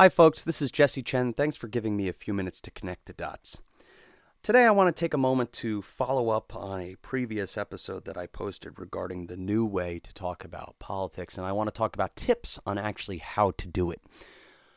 [0.00, 0.44] Hi, folks.
[0.44, 1.34] This is Jesse Chen.
[1.34, 3.60] Thanks for giving me a few minutes to connect the dots.
[4.42, 8.16] Today, I want to take a moment to follow up on a previous episode that
[8.16, 11.94] I posted regarding the new way to talk about politics, and I want to talk
[11.94, 14.00] about tips on actually how to do it.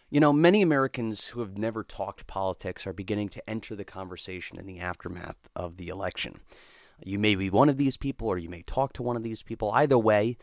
[0.09, 4.59] You know, many Americans who have never talked politics are beginning to enter the conversation
[4.59, 6.41] in the aftermath of the election.
[7.01, 9.41] You may be one of these people, or you may talk to one of these
[9.41, 9.71] people.
[9.71, 10.35] Either way,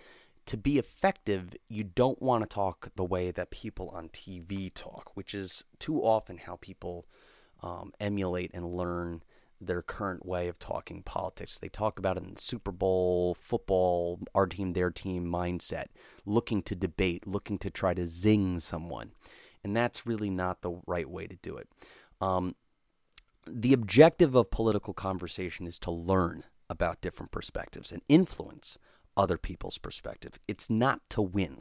[0.51, 5.13] to be effective, you don't want to talk the way that people on TV talk,
[5.15, 7.07] which is too often how people
[7.63, 9.23] um, emulate and learn
[9.61, 11.57] their current way of talking politics.
[11.57, 15.85] They talk about it in Super Bowl, football, our team, their team mindset,
[16.27, 19.13] looking to debate, looking to try to zing someone.
[19.63, 21.69] And that's really not the right way to do it.
[22.21, 22.57] Um,
[23.47, 28.79] the objective of political conversation is to learn about different perspectives and influence
[29.21, 30.41] other people's perspective.
[30.49, 31.61] It's not to win,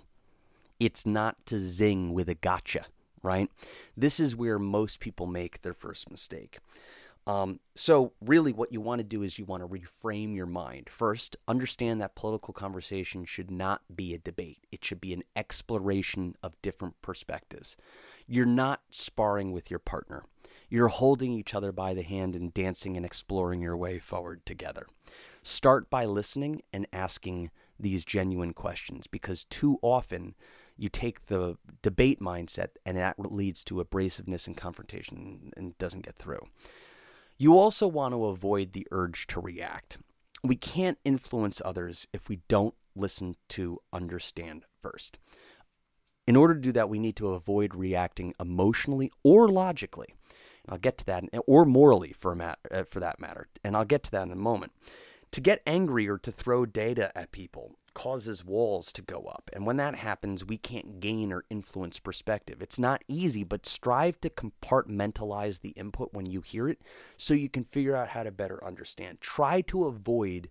[0.80, 2.86] it's not to zing with a gotcha
[3.24, 3.50] right?
[3.96, 6.60] This is where most people make their first mistake.
[7.28, 10.90] Um, so, really, what you want to do is you want to reframe your mind.
[10.90, 16.36] First, understand that political conversation should not be a debate, it should be an exploration
[16.42, 17.76] of different perspectives.
[18.26, 20.24] You're not sparring with your partner,
[20.70, 24.86] you're holding each other by the hand and dancing and exploring your way forward together.
[25.42, 30.36] Start by listening and asking these genuine questions because too often
[30.78, 36.16] you take the debate mindset and that leads to abrasiveness and confrontation and doesn't get
[36.16, 36.46] through.
[37.38, 39.98] You also want to avoid the urge to react.
[40.44, 45.18] We can't influence others if we don't listen to understand first.
[46.28, 50.14] In order to do that, we need to avoid reacting emotionally or logically.
[50.70, 53.48] I'll get to that, or morally for, mat- uh, for that matter.
[53.64, 54.72] And I'll get to that in a moment.
[55.34, 59.50] To get angry or to throw data at people causes walls to go up.
[59.54, 62.62] And when that happens, we can't gain or influence perspective.
[62.62, 66.82] It's not easy, but strive to compartmentalize the input when you hear it
[67.16, 69.22] so you can figure out how to better understand.
[69.22, 70.50] Try to avoid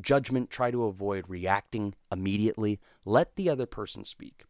[0.00, 2.80] judgment, try to avoid reacting immediately.
[3.04, 4.44] Let the other person speak.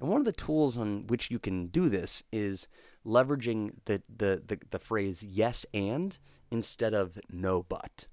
[0.00, 2.68] And one of the tools on which you can do this is
[3.06, 6.18] leveraging the, the, the, the phrase yes and
[6.50, 8.06] instead of no but.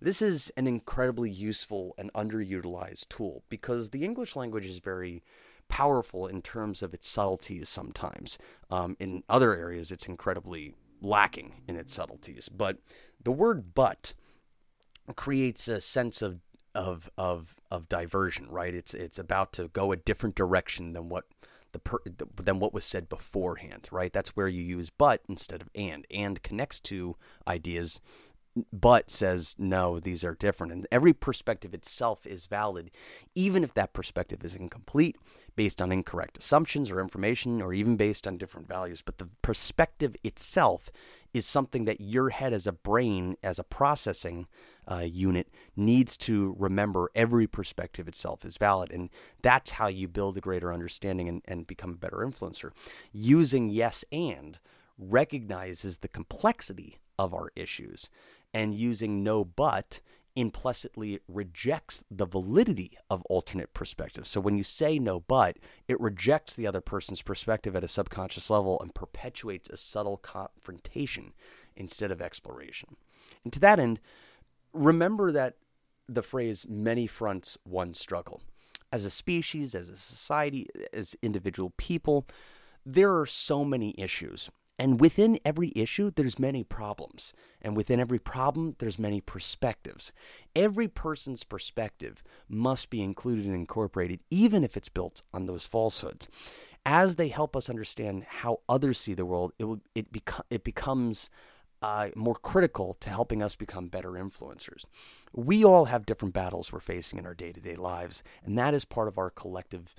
[0.00, 5.22] This is an incredibly useful and underutilized tool because the English language is very
[5.68, 8.38] powerful in terms of its subtleties sometimes.
[8.70, 12.48] Um, in other areas, it's incredibly lacking in its subtleties.
[12.48, 12.78] But
[13.22, 14.14] the word but
[15.16, 16.40] creates a sense of
[16.74, 18.74] of of of diversion, right?
[18.74, 21.24] It's it's about to go a different direction than what
[21.72, 24.12] the per, than what was said beforehand, right?
[24.12, 26.06] That's where you use but instead of and.
[26.10, 28.00] And connects to ideas
[28.72, 32.90] but says no these are different and every perspective itself is valid
[33.34, 35.16] even if that perspective is incomplete
[35.56, 40.14] based on incorrect assumptions or information or even based on different values but the perspective
[40.22, 40.88] itself
[41.32, 44.46] is something that your head as a brain as a processing
[44.88, 49.10] uh, unit needs to remember every perspective itself is valid and
[49.42, 52.70] that's how you build a greater understanding and, and become a better influencer
[53.12, 54.58] using yes and
[54.98, 58.10] recognizes the complexity of our issues
[58.52, 60.00] and using no but
[60.36, 64.28] implicitly rejects the validity of alternate perspectives.
[64.28, 68.50] So when you say no but, it rejects the other person's perspective at a subconscious
[68.50, 71.32] level and perpetuates a subtle confrontation
[71.76, 72.96] instead of exploration.
[73.44, 74.00] And to that end,
[74.74, 75.54] remember that
[76.08, 78.42] the phrase many fronts, one struggle.
[78.92, 82.26] As a species, as a society, as individual people,
[82.84, 87.32] there are so many issues and within every issue, there's many problems.
[87.62, 90.12] And within every problem, there's many perspectives.
[90.56, 96.28] Every person's perspective must be included and incorporated, even if it's built on those falsehoods.
[96.84, 100.64] As they help us understand how others see the world, it, will, it, beco- it
[100.64, 101.30] becomes
[101.84, 104.86] uh, more critical to helping us become better influencers.
[105.34, 108.72] We all have different battles we're facing in our day to day lives, and that
[108.72, 109.94] is part of our collective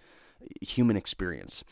[0.61, 1.63] human experience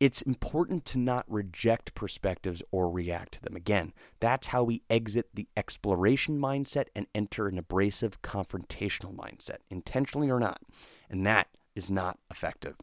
[0.00, 3.54] it's important to not reject perspectives or react to them.
[3.54, 10.30] Again, that's how we exit the exploration mindset and enter an abrasive confrontational mindset, intentionally
[10.30, 10.62] or not.
[11.10, 12.76] And that is not effective.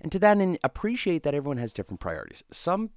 [0.00, 2.44] And to that end, appreciate that everyone has different priorities.
[2.52, 2.90] Some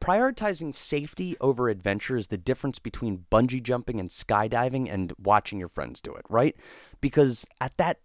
[0.00, 5.68] prioritizing safety over adventure is the difference between bungee jumping and skydiving and watching your
[5.68, 6.56] friends do it, right?
[7.00, 7.98] Because at that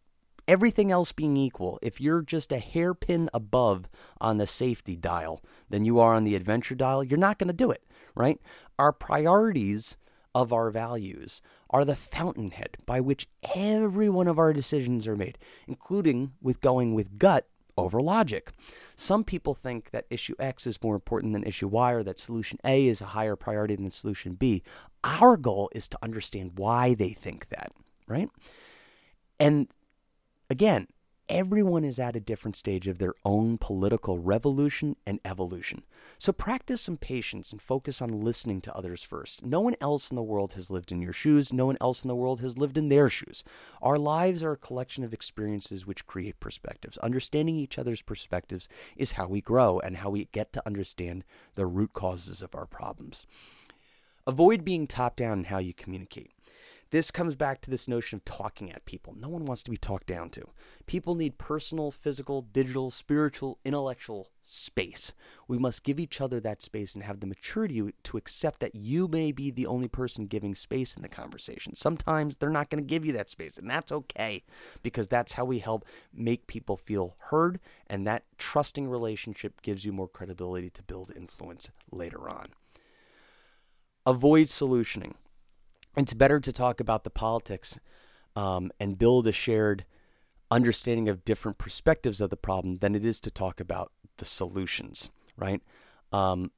[0.47, 3.89] Everything else being equal, if you're just a hairpin above
[4.21, 7.53] on the safety dial than you are on the adventure dial, you're not going to
[7.53, 7.83] do it,
[8.15, 8.39] right?
[8.77, 9.97] Our priorities
[10.35, 11.41] of our values
[11.71, 16.93] are the fountainhead by which every one of our decisions are made, including with going
[16.93, 18.51] with gut over logic.
[18.95, 22.59] Some people think that issue X is more important than issue Y or that solution
[22.63, 24.63] A is a higher priority than solution B.
[25.03, 27.71] Our goal is to understand why they think that,
[28.07, 28.29] right?
[29.39, 29.67] And
[30.49, 30.87] again,
[31.27, 35.83] everyone is at a different stage of their own political revolution and evolution.
[36.17, 39.43] So practice some patience and focus on listening to others first.
[39.43, 41.51] No one else in the world has lived in your shoes.
[41.51, 43.43] No one else in the world has lived in their shoes.
[43.81, 46.97] Our lives are a collection of experiences which create perspectives.
[46.99, 51.23] Understanding each other's perspectives is how we grow and how we get to understand
[51.55, 53.25] the root causes of our problems.
[54.27, 56.31] Avoid being top down in how you communicate.
[56.91, 59.15] This comes back to this notion of talking at people.
[59.17, 60.49] No one wants to be talked down to.
[60.85, 65.13] People need personal, physical, digital, spiritual, intellectual space.
[65.47, 69.07] We must give each other that space and have the maturity to accept that you
[69.07, 71.73] may be the only person giving space in the conversation.
[71.73, 74.43] Sometimes they're not going to give you that space, and that's okay
[74.83, 79.91] because that's how we help make people feel heard, and that trusting relationship gives you
[79.91, 82.49] more credibility to build influence later on.
[84.05, 85.15] Avoid solutioning
[85.97, 87.79] it's better to talk about the politics
[88.35, 89.85] um, and build a shared
[90.51, 95.09] understanding of different perspectives of the problem than it is to talk about the solutions,
[95.37, 95.61] right?
[96.11, 96.51] Um,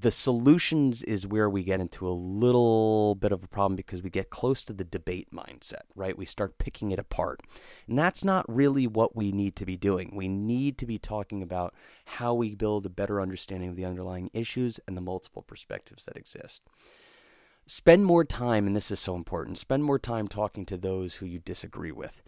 [0.00, 4.08] the solutions is where we get into a little bit of a problem because we
[4.08, 6.16] get close to the debate mindset, right?
[6.16, 7.40] We start picking it apart.
[7.86, 10.12] And that's not really what we need to be doing.
[10.14, 11.74] We need to be talking about
[12.06, 16.16] how we build a better understanding of the underlying issues and the multiple perspectives that
[16.16, 16.62] exist.
[17.66, 21.26] Spend more time, and this is so important, spend more time talking to those who
[21.26, 22.20] you disagree with.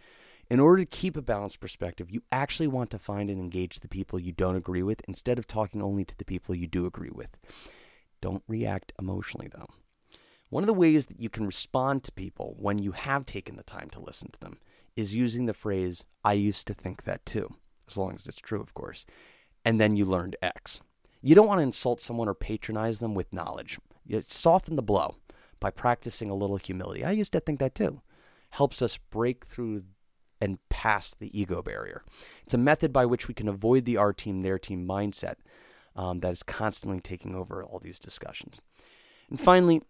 [0.49, 3.89] In order to keep a balanced perspective, you actually want to find and engage the
[3.89, 7.11] people you don't agree with instead of talking only to the people you do agree
[7.11, 7.37] with.
[8.21, 9.69] Don't react emotionally, though.
[10.51, 13.65] One of the ways that you can respond to people when you have taken the
[13.65, 14.59] time to listen to them
[14.95, 17.57] is using the phrase, I used to think that too,
[17.89, 19.05] as long as it's true, of course,
[19.65, 20.81] and then you learned X.
[21.21, 23.81] You don't want to insult someone or patronize them with knowledge.
[24.07, 25.17] You soften the blow
[25.65, 27.03] by practicing a little humility.
[27.03, 28.03] I used to think that too.
[28.51, 29.85] Helps us break through
[30.39, 32.05] and past the ego barrier.
[32.43, 35.37] It's a method by which we can avoid the our team, their team mindset
[35.97, 38.61] um, that is constantly taking over all these discussions.
[39.31, 39.81] And finally,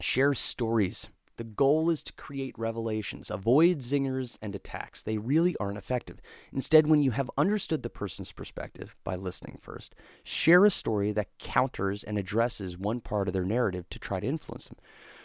[0.00, 3.30] share stories the goal is to create revelations.
[3.30, 5.02] Avoid zingers and attacks.
[5.02, 6.20] They really aren't effective.
[6.52, 11.38] Instead, when you have understood the person's perspective by listening first, share a story that
[11.38, 14.78] counters and addresses one part of their narrative to try to influence them.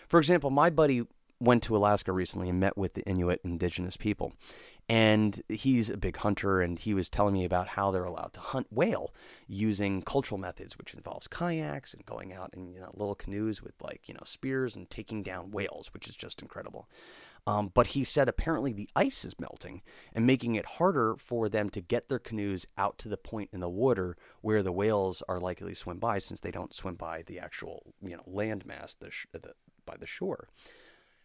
[0.08, 1.04] For example, my buddy
[1.40, 4.34] went to Alaska recently and met with the Inuit indigenous people.
[4.92, 8.42] And he's a big hunter, and he was telling me about how they're allowed to
[8.42, 9.14] hunt whale
[9.48, 13.72] using cultural methods, which involves kayaks and going out in you know, little canoes with
[13.82, 16.90] like you know spears and taking down whales, which is just incredible.
[17.48, 19.82] Um, but he said apparently the ice is melting
[20.14, 23.62] and making it harder for them to get their canoes out to the point in
[23.62, 27.24] the water where the whales are likely to swim by, since they don't swim by
[27.26, 29.54] the actual you know landmass the, sh- the
[29.86, 30.50] by the shore.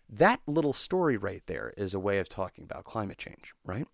[0.08, 3.87] That little story right there is a way of talking about climate change, right?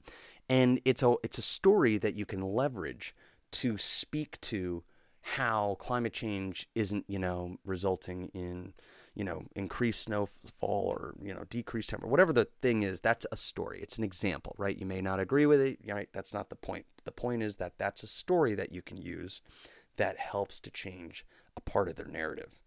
[0.49, 3.15] And it's a it's a story that you can leverage
[3.53, 4.85] to speak to
[5.23, 8.75] how climate change isn't, you know, resulting in,
[9.15, 13.37] you know, increased snowfall or, you know, decreased temperature, whatever the thing is, that's a
[13.37, 13.81] story.
[13.81, 14.77] It's an example, right?
[14.77, 16.09] You may not agree with it, right?
[16.13, 16.87] That's not the point.
[17.05, 19.41] The point is that that's a story that you can use
[19.97, 21.25] that helps to change
[21.57, 22.59] a part of their narrative.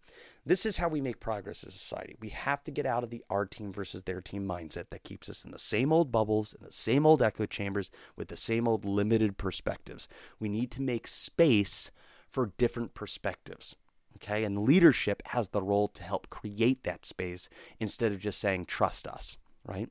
[0.44, 2.14] This is how we make progress as a society.
[2.20, 5.28] We have to get out of the our team versus their team mindset that keeps
[5.28, 8.68] us in the same old bubbles, in the same old echo chambers, with the same
[8.68, 10.06] old limited perspectives.
[10.38, 11.90] We need to make space
[12.28, 13.74] for different perspectives.
[14.16, 14.44] Okay.
[14.44, 17.48] And leadership has the role to help create that space
[17.80, 19.90] instead of just saying, trust us, right?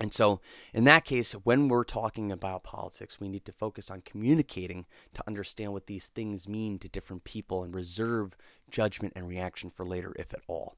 [0.00, 0.40] And so,
[0.74, 5.22] in that case, when we're talking about politics, we need to focus on communicating to
[5.28, 8.36] understand what these things mean to different people and reserve
[8.70, 10.76] judgment and reaction for later, if at all.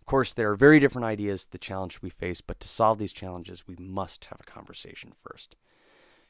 [0.00, 2.98] Of course, there are very different ideas to the challenge we face, but to solve
[2.98, 5.54] these challenges, we must have a conversation first.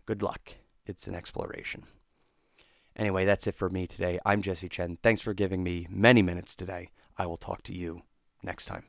[0.04, 0.56] Good luck.
[0.84, 1.84] It's an exploration.
[2.94, 4.18] Anyway, that's it for me today.
[4.26, 4.98] I'm Jesse Chen.
[5.02, 6.90] Thanks for giving me many minutes today.
[7.16, 8.02] I will talk to you
[8.42, 8.84] next time.